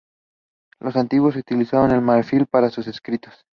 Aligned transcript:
Los 0.79 0.95
antiguos 0.95 1.35
utilizaron 1.35 1.91
el 1.91 2.01
marfil 2.01 2.47
para 2.47 2.71
sus 2.71 2.87
escritos. 2.87 3.45